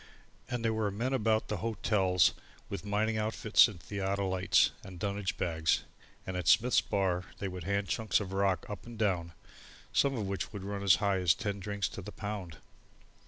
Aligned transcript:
And 0.49 0.65
there 0.65 0.73
were 0.73 0.89
men 0.89 1.13
about 1.13 1.47
the 1.47 1.57
hotels 1.57 2.33
with 2.69 2.83
mining 2.83 3.17
outfits 3.19 3.67
and 3.67 3.79
theodolites 3.79 4.71
and 4.83 4.97
dunnage 4.97 5.37
bags, 5.37 5.83
and 6.25 6.35
at 6.35 6.47
Smith's 6.47 6.81
bar 6.81 7.25
they 7.37 7.47
would 7.47 7.65
hand 7.65 7.87
chunks 7.87 8.19
of 8.19 8.33
rock 8.33 8.67
up 8.67 8.87
and 8.87 8.97
down, 8.97 9.33
some 9.93 10.15
of 10.17 10.25
which 10.25 10.51
would 10.51 10.63
run 10.63 10.81
as 10.81 10.95
high 10.95 11.17
as 11.19 11.35
ten 11.35 11.59
drinks 11.59 11.87
to 11.89 12.01
the 12.01 12.11
pound. 12.11 12.57